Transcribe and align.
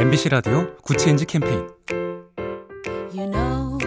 MBC 0.00 0.30
라디오 0.30 0.74
Good 0.78 0.97
Change 0.97 1.26
캠페인. 1.26 1.68
You 3.12 3.30
know 3.30 3.78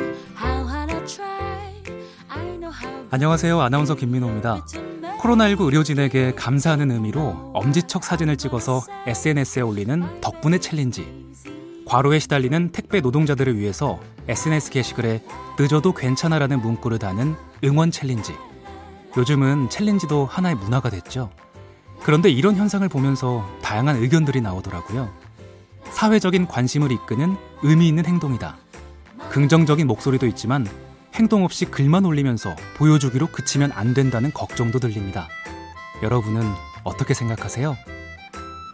안녕하세요. 3.10 3.60
아나운서 3.60 3.96
김민호입니다. 3.96 4.64
코로나19 5.20 5.62
의료진에게 5.62 6.36
감사하는 6.36 6.92
의미로 6.92 7.52
엄지척 7.56 8.04
사진을 8.04 8.38
찍어서 8.38 8.84
SNS에 9.08 9.64
올리는 9.64 10.22
덕분에 10.22 10.60
챌린지. 10.60 11.34
과로에 11.88 12.20
시달리는 12.20 12.72
택배 12.72 13.02
노동자들을 13.02 13.58
위해서 13.58 14.00
SNS 14.28 14.70
게시글에 14.70 15.24
늦어도 15.60 15.94
괜찮아라는 15.94 16.62
문구를 16.62 17.00
다는 17.00 17.34
응원 17.64 17.90
챌린지. 17.90 18.36
요즘은 19.18 19.72
챌린지도 19.72 20.28
하나의 20.28 20.54
문화가 20.58 20.92
됐죠. 20.92 21.32
그런데 22.04 22.30
이런 22.30 22.56
현상을 22.56 22.88
보면서 22.88 23.50
다양한 23.64 23.96
의견들이 23.96 24.42
나오더라고요 24.42 25.24
사회적인 26.04 26.48
관심을 26.48 26.92
이끄는 26.92 27.38
의미 27.62 27.88
있는 27.88 28.06
행동이다 28.06 28.58
긍정적인 29.30 29.88
목소리도 29.88 30.28
있지만 30.28 30.68
행동 31.14 31.46
없이 31.46 31.64
글만 31.64 32.04
올리면서 32.04 32.58
보여주기로 32.76 33.28
그치면 33.28 33.72
안 33.72 33.94
된다는 33.94 34.34
걱정도 34.34 34.80
들립니다. 34.80 35.30
여러분은 36.02 36.44
어떻게 36.84 37.14
생각하세요? 37.14 37.78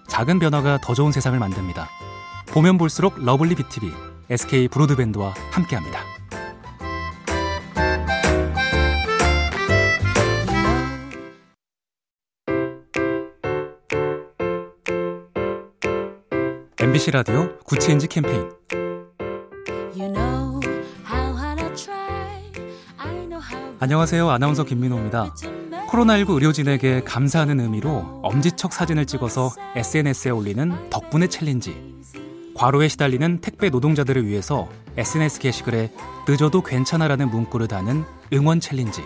작은 0.07 0.39
변화가 0.39 0.79
더 0.81 0.95
좋은 0.95 1.11
세상을 1.11 1.37
만듭니다. 1.37 1.87
보면 2.47 2.79
볼수록 2.79 3.23
lovely 3.23 3.53
BTV, 3.53 3.91
SK 4.31 4.67
Broadband와 4.69 5.35
함께합니다. 5.51 6.18
MBC 16.99 17.11
라디오 17.11 17.57
Good 17.59 17.79
Change 17.79 18.07
캠페인 18.07 18.49
you 19.97 20.11
know 20.11 20.59
안녕하세요 23.79 24.29
아나운서 24.29 24.65
김민호입니다. 24.65 25.33
코로나19 25.87 26.31
의료진에게 26.31 27.03
감사하는 27.05 27.61
의미로 27.61 28.19
엄지척 28.21 28.73
사진을 28.73 29.05
찍어서 29.05 29.49
SNS에 29.77 30.31
올리는 30.31 30.89
덕분에 30.89 31.27
챌린지. 31.27 31.95
과로에 32.53 32.89
시달리는 32.89 33.39
택배 33.39 33.69
노동자들을 33.69 34.27
위해서 34.27 34.67
SNS 34.97 35.39
게시글에 35.39 35.93
늦어도 36.27 36.61
괜찮아라는 36.61 37.29
문구를 37.29 37.69
다는 37.69 38.03
응원 38.33 38.59
챌린지. 38.59 39.05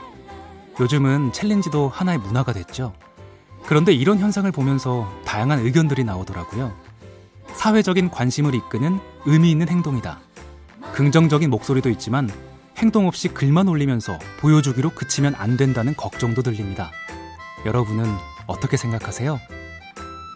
요즘은 0.80 1.32
챌린지도 1.32 1.90
하나의 1.90 2.18
문화가 2.18 2.54
됐죠. 2.54 2.94
그런데 3.68 3.94
이런 3.94 4.18
현상을 4.18 4.52
보면서 4.52 5.08
다양한 5.26 5.60
의견들이 5.60 6.04
나오더라고요. 6.04 6.74
사회적인 7.64 8.10
관심을 8.10 8.56
이끄는 8.56 9.00
의미 9.26 9.50
있는 9.50 9.70
행동이다. 9.70 10.20
긍정적인 10.92 11.50
목소리도 11.50 11.90
있지만 11.92 12.30
행동 12.78 13.08
없이 13.08 13.30
글만 13.30 13.70
올리면서 13.70 14.20
보여주기로 14.42 14.90
그치면 14.90 15.34
안 15.36 15.56
된다는 15.56 15.96
걱정도 15.96 16.42
들립니다. 16.42 16.92
여러분은 17.66 18.04
어떻게 18.48 18.76
생각하세요? 18.76 19.40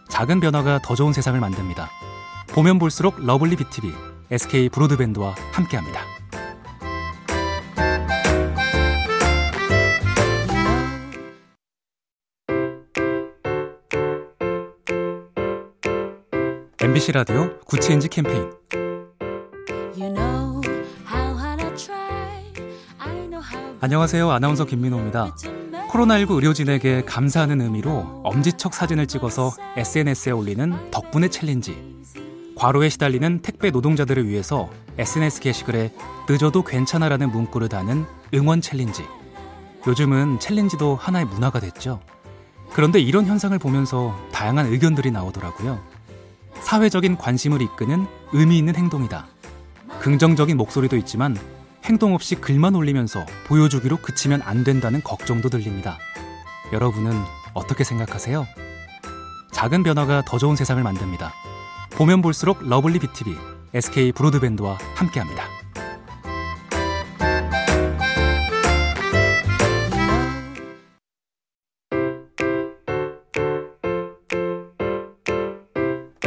작은 0.07 0.39
변화가 0.39 0.79
더 0.81 0.95
좋은 0.95 1.11
세상을 1.11 1.37
만듭니다. 1.37 1.89
보면 2.53 2.79
볼수록 2.79 3.19
lovely 3.19 3.57
BTV, 3.57 3.91
SK 4.31 4.69
Broadband와 4.69 5.35
함께합니다. 5.51 6.16
MBC 16.79 17.11
라디오 17.13 17.57
Good 17.65 17.82
Change 17.82 18.07
캠페인 18.07 18.51
you 19.97 20.13
know 20.13 20.61
안녕하세요 23.79 24.29
아나운서 24.29 24.65
김민호입니다. 24.65 25.35
코로나19 25.89 26.35
의료진에게 26.35 27.05
감사하는 27.05 27.61
의미로 27.61 28.21
엄지척 28.23 28.75
사진을 28.75 29.07
찍어서 29.07 29.51
SNS에 29.75 30.31
올리는 30.31 30.91
덕분에 30.91 31.29
챌린지. 31.29 31.97
과로에 32.55 32.89
시달리는 32.89 33.41
택배 33.41 33.71
노동자들을 33.71 34.27
위해서 34.27 34.69
SNS 34.99 35.41
게시글에 35.41 35.93
늦어도 36.29 36.63
괜찮아라는 36.63 37.31
문구를 37.31 37.69
다는 37.69 38.05
응원 38.33 38.61
챌린지. 38.61 39.03
요즘은 39.87 40.39
챌린지도 40.39 40.95
하나의 40.95 41.25
문화가 41.25 41.59
됐죠. 41.59 42.01
그런데 42.73 42.99
이런 42.99 43.25
현상을 43.25 43.57
보면서 43.57 44.15
다양한 44.31 44.67
의견들이 44.67 45.09
나오더라고요. 45.11 45.96
사회적인 46.61 47.17
관심을 47.17 47.61
이끄는 47.61 48.07
의미 48.33 48.57
있는 48.57 48.75
행동이다. 48.75 49.27
긍정적인 49.99 50.57
목소리도 50.57 50.97
있지만 50.97 51.37
행동 51.85 52.13
없이 52.13 52.35
글만 52.35 52.75
올리면서 52.75 53.25
보여주기로 53.47 53.97
그치면 53.97 54.41
안 54.43 54.63
된다는 54.63 55.01
걱정도 55.01 55.49
들립니다. 55.49 55.97
여러분은 56.73 57.13
어떻게 57.53 57.83
생각하세요? 57.83 58.45
작은 59.51 59.83
변화가 59.83 60.23
더 60.25 60.37
좋은 60.37 60.55
세상을 60.55 60.81
만듭니다. 60.83 61.33
보면 61.91 62.21
볼수록 62.21 62.59
lovely 62.61 62.99
BTV, 62.99 63.35
SK 63.73 64.11
Broadband와 64.11 64.77
함께합니다. 64.95 65.56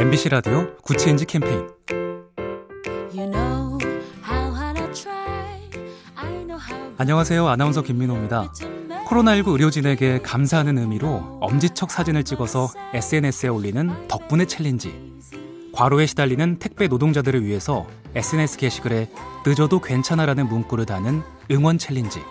MBC 0.01 0.29
라디오 0.29 0.75
Good 0.77 0.96
Change 0.96 1.25
캠페인 1.25 1.67
you 3.13 3.29
know 3.29 3.77
try. 4.95 5.69
안녕하세요 6.97 7.47
아나운서 7.47 7.83
김민호입니다. 7.83 8.51
코로나19 9.05 9.49
의료진에게 9.49 10.23
감사하는 10.23 10.79
의미로 10.79 11.37
엄지척 11.39 11.91
사진을 11.91 12.23
찍어서 12.23 12.69
SNS에 12.95 13.49
올리는 13.49 14.07
덕분에 14.07 14.45
챌린지. 14.45 15.21
과로에 15.71 16.07
시달리는 16.07 16.57
택배 16.57 16.87
노동자들을 16.87 17.45
위해서 17.45 17.85
SNS 18.15 18.57
게시글에 18.57 19.07
늦어도 19.45 19.81
괜찮아라는 19.81 20.47
문구를 20.47 20.87
다는 20.87 21.21
응원 21.51 21.77
챌린지. 21.77 22.23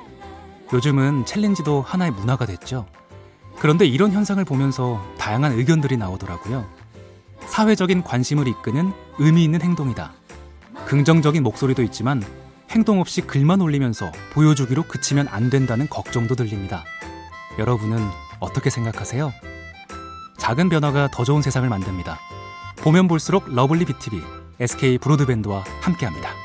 요즘은 0.73 1.25
챌린지도 1.25 1.83
하나의 1.83 2.11
문화가 2.11 2.47
됐죠. 2.47 2.87
그런데 3.61 3.87
이런 3.87 4.11
현상을 4.11 4.45
보면서 4.45 5.01
다양한 5.19 5.53
의견들이 5.53 5.99
나오더라고요. 5.99 6.81
사회적인 7.51 8.05
관심을 8.05 8.47
이끄는 8.47 8.93
의미 9.19 9.43
있는 9.45 9.61
행동이다. 9.61 10.13
긍정적인 10.87 11.43
목소리도 11.43 11.83
있지만 11.83 12.23
행동 12.71 13.01
없이 13.01 13.21
글만 13.21 13.61
올리면서 13.61 14.13
보여주기로 14.33 14.85
그치면 14.85 15.27
안 15.29 15.51
된다는 15.51 15.89
걱정도 15.89 16.37
들립니다. 16.37 16.85
여러분은 17.59 17.99
어떻게 18.39 18.71
생각하세요? 18.71 19.33
작은 20.39 20.69
변화가 20.69 21.09
더 21.13 21.25
좋은 21.25 21.43
세상을 21.43 21.69
만듭니다. 21.69 22.19
보면 22.77 23.09
볼수록 23.09 23.53
lovely 23.53 23.85
BTV, 23.85 24.23
SK 24.61 24.99
Broadband와 24.99 25.65
함께합니다. 25.83 26.40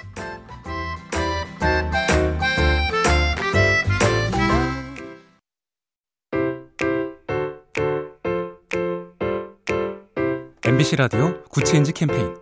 MBC 10.76 10.98
라디오 10.98 11.42
Good 11.46 11.65
Change 11.65 11.94
캠페인 11.94 12.36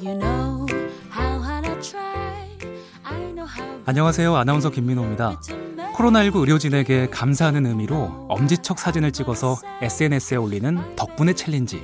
you 0.00 0.18
know 0.18 0.66
안녕하세요 3.84 4.34
아나운서 4.34 4.70
김민호입니다. 4.70 5.38
코로나19 5.94 6.36
의료진에게 6.36 7.10
감사하는 7.10 7.66
의미로 7.66 8.26
엄지척 8.30 8.78
사진을 8.78 9.12
찍어서 9.12 9.56
SNS에 9.82 10.38
올리는 10.38 10.96
덕분에 10.96 11.34
챌린지. 11.34 11.82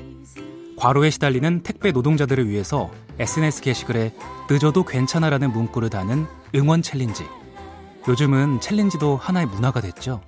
과로에 0.79 1.11
시달리는 1.11 1.63
택배 1.63 1.93
노동자들을 1.93 2.49
위해서 2.49 2.91
SNS 3.19 3.61
게시글에 3.61 4.15
늦어도 4.51 4.85
괜찮아라는 4.87 5.53
문구를 5.53 5.91
다는 5.91 6.27
응원 6.55 6.81
챌린지. 6.81 7.27
요즘은 8.09 8.63
챌린지도 8.63 9.19
하나의 9.19 9.45
문화가 9.45 9.83
됐죠. 9.83 10.23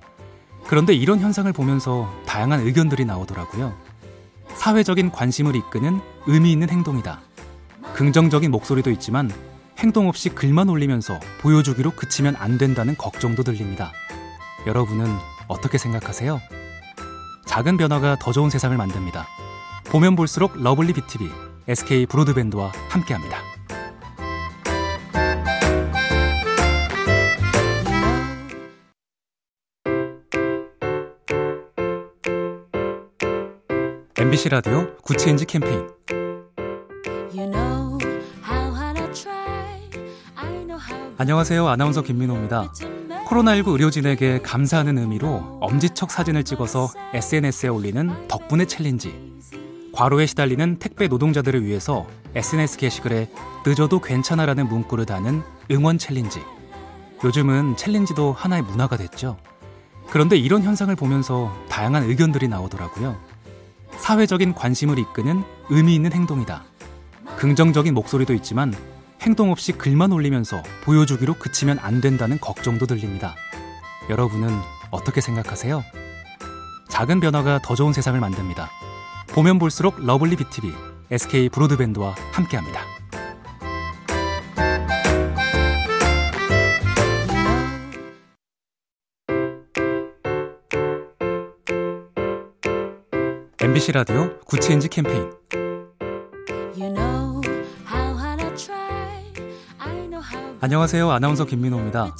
그런데 0.67 0.93
이런 0.93 1.19
현상을 1.19 1.51
보면서 1.53 2.07
다양한 2.27 2.59
의견들이 2.61 3.05
나오더라고요. 3.05 3.73
사회적인 4.55 5.11
관심을 5.11 5.55
이끄는 5.55 6.01
의미 6.25 6.51
있는 6.51 6.69
행동이다. 6.69 7.21
긍정적인 7.93 8.51
목소리도 8.51 8.91
있지만 8.91 9.31
행동 9.77 10.07
없이 10.07 10.29
글만 10.29 10.69
올리면서 10.69 11.19
보여주기로 11.41 11.91
그치면 11.91 12.35
안 12.37 12.57
된다는 12.57 12.95
걱정도 12.97 13.43
들립니다. 13.43 13.91
여러분은 14.65 15.05
어떻게 15.47 15.77
생각하세요? 15.77 16.39
작은 17.45 17.77
변화가 17.77 18.17
더 18.19 18.31
좋은 18.31 18.49
세상을 18.49 18.75
만듭니다. 18.75 19.27
보면 19.85 20.15
볼수록 20.15 20.57
lovely 20.61 20.93
BTV, 20.93 21.29
SK 21.67 22.07
Broadband와 22.07 22.71
함께합니다. 22.89 23.44
MBC 34.17 34.47
라디오 34.47 34.95
Good 35.01 35.18
Change 35.18 35.43
캠페인 35.45 35.89
you 37.33 37.51
know 37.51 37.97
안녕하세요. 41.17 41.67
아나운서 41.67 42.01
김민호입니다. 42.01 42.71
코로나19 43.27 43.73
의료진에게 43.73 44.41
감사하는 44.41 44.97
의미로 44.97 45.57
엄지척 45.59 46.11
사진을 46.11 46.45
찍어서 46.45 46.89
SNS에 47.13 47.69
올리는 47.69 48.27
덕분에 48.29 48.65
챌린지. 48.65 49.13
과로에 49.93 50.25
시달리는 50.25 50.79
택배 50.79 51.07
노동자들을 51.07 51.65
위해서 51.65 52.07
SNS 52.35 52.77
게시글에 52.77 53.29
늦어도 53.65 53.99
괜찮아라는 53.99 54.69
문구를 54.69 55.05
다는 55.05 55.41
응원 55.71 55.97
챌린지. 55.97 56.41
요즘은 57.23 57.75
챌린지도 57.75 58.31
하나의 58.31 58.61
문화가 58.61 58.95
됐죠. 58.95 59.37
그런데 60.09 60.37
이런 60.37 60.63
현상을 60.63 60.95
보면서 60.95 61.51
다양한 61.67 62.03
의견들이 62.03 62.47
나오더라고요. 62.47 63.34
사회적인 63.97 64.53
관심을 64.53 64.99
이끄는 64.99 65.43
의미 65.69 65.95
있는 65.95 66.13
행동이다. 66.13 66.63
긍정적인 67.37 67.93
목소리도 67.93 68.33
있지만 68.35 68.73
행동 69.21 69.51
없이 69.51 69.71
글만 69.71 70.11
올리면서 70.11 70.61
보여주기로 70.83 71.35
그치면 71.35 71.79
안 71.79 72.01
된다는 72.01 72.39
걱정도 72.39 72.85
들립니다. 72.85 73.35
여러분은 74.09 74.49
어떻게 74.91 75.21
생각하세요? 75.21 75.83
작은 76.89 77.19
변화가 77.19 77.59
더 77.63 77.75
좋은 77.75 77.91
세상을 77.91 78.19
만듭니다. 78.19 78.69
보면 79.29 79.59
볼수록 79.59 79.99
lovely 79.99 80.35
BTV, 80.35 80.71
SK 81.11 81.49
브로드밴드와 81.49 82.15
함께합니다. 82.31 82.94
MBC 93.65 93.93
라디오 93.93 94.29
Good 94.41 94.60
Change 94.60 94.89
캠페인 94.89 95.31
You 96.77 96.93
know 96.93 97.41
안녕하세요. 100.61 101.09
아나운서 101.09 101.45
김민호입니다. 101.45 102.15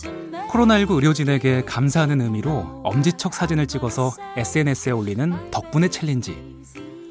코로나19 0.50 0.96
의료진에게 0.96 1.66
감사하는 1.66 2.22
의미로 2.22 2.82
엄지척 2.84 3.36
사진을 3.36 3.68
찍어서 3.68 4.12
SNS에 4.36 4.92
올리는 4.92 5.52
덕분에 5.52 5.90
챌린지. 5.90 6.36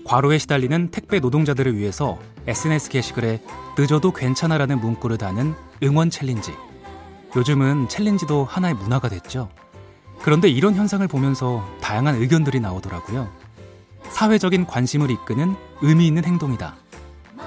과로에 0.04 0.38
시달리는 0.38 0.90
택배 0.90 1.20
노동자들을 1.20 1.76
위해서 1.76 2.18
SNS 2.48 2.90
게시글에 2.90 3.40
늦어도 3.78 4.12
괜찮아라는 4.12 4.80
문구를 4.80 5.16
다는 5.16 5.54
응원 5.84 6.10
챌린지. 6.10 6.52
요즘은 7.36 7.88
챌린지도 7.88 8.46
하나의 8.46 8.74
문화가 8.74 9.08
됐죠. 9.08 9.48
그런데 10.22 10.48
이런 10.48 10.74
현상을 10.74 11.06
보면서 11.06 11.64
다양한 11.80 12.16
의견들이 12.16 12.58
나오더라고요. 12.58 13.43
사회적인 14.14 14.66
관심을 14.66 15.10
이끄는 15.10 15.56
의미 15.82 16.06
있는 16.06 16.24
행동이다. 16.24 16.76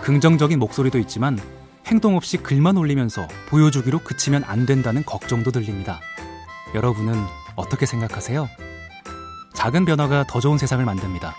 긍정적인 0.02 0.60
목소리도 0.60 1.00
있지만 1.00 1.40
행동 1.86 2.18
없이 2.18 2.36
글만 2.36 2.76
올리면서 2.76 3.26
보여주기로 3.48 4.00
그치면 4.00 4.44
안 4.44 4.66
된다는 4.66 5.06
걱정도 5.06 5.52
들립니다. 5.52 6.02
여러분은 6.76 7.14
어떻게 7.56 7.86
생각하세요? 7.86 8.50
작은 9.54 9.86
변화가 9.86 10.26
더 10.28 10.42
좋은 10.42 10.58
세상을 10.58 10.84
만듭니다. 10.84 11.36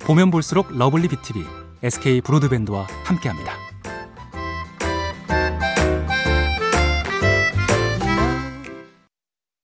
보면 0.00 0.32
볼수록 0.32 0.76
lovely 0.76 1.06
BTV, 1.06 1.44
SK 1.84 2.20
브로드밴드와 2.22 2.88
함께합니다. 3.04 3.63